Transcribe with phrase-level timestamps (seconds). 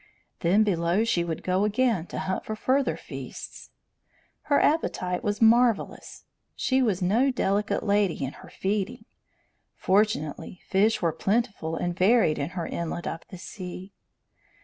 [0.39, 3.69] Then below she would go again to hunt for further feasts.
[4.49, 9.05] Her appetite was marvellous; she was no delicate lady in her feeding.
[9.75, 13.93] Fortunately, fish were plentiful and varied in her inlet of the sea.